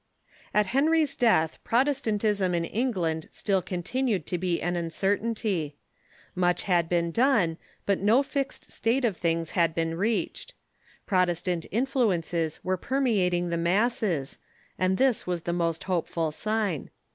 At 0.51 0.65
Henry's 0.73 1.15
death 1.15 1.59
Protestantism 1.63 2.55
in 2.55 2.65
England 2.65 3.27
still 3.29 3.61
continued 3.61 4.25
to 4.25 4.39
be 4.39 4.59
an 4.59 4.75
uncertainty. 4.75 5.75
Much 6.33 6.63
had 6.63 6.89
been 6.89 7.11
done, 7.11 7.59
but 7.85 7.99
no 7.99 8.23
fixed 8.23 8.71
state 8.71 9.05
of 9.05 9.15
things 9.15 9.51
had 9.51 9.75
been 9.75 9.93
reached. 9.93 10.55
Protestant 11.05 11.65
"oliLlllfi^l 11.67 11.75
^ 11.75 11.77
influences 11.77 12.59
were 12.63 12.77
permeating 12.77 13.49
the 13.49 13.57
masses, 13.57 14.39
and 14.79 14.97
this 14.97 15.25
Reiormation 15.25 15.25
i 15.25 15.27
»'was 15.33 15.41
the 15.43 15.53
most 15.53 15.83
hopeful 15.83 16.31
sign. 16.31 16.89